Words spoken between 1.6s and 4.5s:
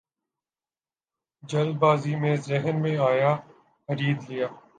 بازی میں ذہن میں آیا خرید لیا